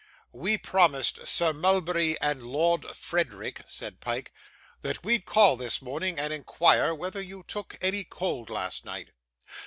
[0.33, 4.33] 'We promised Sir Mulberry and Lord Frederick,' said Pyke,
[4.81, 9.09] 'that we'd call this morning and inquire whether you took any cold last night.